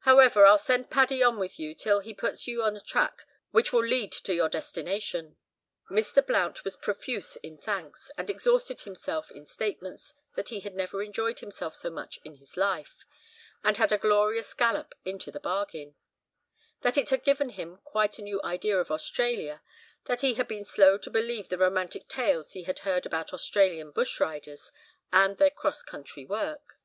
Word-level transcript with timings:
However, 0.00 0.44
I'll 0.44 0.58
send 0.58 0.90
Paddy 0.90 1.22
on 1.22 1.38
with 1.38 1.58
you 1.58 1.74
till 1.74 2.00
he 2.00 2.12
puts 2.12 2.46
you 2.46 2.62
on 2.62 2.76
a 2.76 2.80
track 2.82 3.26
which 3.52 3.72
will 3.72 3.82
lead 3.82 4.12
to 4.12 4.34
your 4.34 4.50
destination." 4.50 5.38
Mr. 5.90 6.20
Blount 6.26 6.62
was 6.62 6.76
profuse 6.76 7.36
in 7.36 7.56
thanks, 7.56 8.10
and 8.18 8.28
exhausted 8.28 8.82
himself 8.82 9.30
in 9.30 9.46
statements 9.46 10.12
that 10.34 10.50
he 10.50 10.60
had 10.60 10.74
never 10.74 11.02
enjoyed 11.02 11.38
himself 11.38 11.74
so 11.74 11.88
much 11.88 12.20
in 12.22 12.34
his 12.34 12.58
life, 12.58 13.06
and 13.64 13.78
had 13.78 13.92
a 13.92 13.96
glorious 13.96 14.52
gallop 14.52 14.94
into 15.06 15.30
the 15.30 15.40
bargain; 15.40 15.94
that 16.82 16.98
it 16.98 17.08
had 17.08 17.24
given 17.24 17.48
him 17.48 17.78
quite 17.82 18.18
a 18.18 18.22
new 18.22 18.42
idea 18.42 18.78
of 18.78 18.90
Australia, 18.90 19.62
that 20.04 20.20
he 20.20 20.34
had 20.34 20.46
been 20.48 20.66
slow 20.66 20.98
to 20.98 21.08
believe 21.08 21.48
the 21.48 21.56
romantic 21.56 22.08
tales 22.08 22.52
he 22.52 22.64
had 22.64 22.80
heard 22.80 23.06
about 23.06 23.32
Australian 23.32 23.90
bush 23.90 24.20
riders 24.20 24.70
and 25.14 25.38
their 25.38 25.48
cross 25.50 25.82
country 25.82 26.26
work. 26.26 26.78